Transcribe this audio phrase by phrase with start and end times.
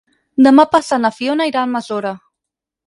[0.47, 2.17] Demà passat na Fiona irà a Almassora.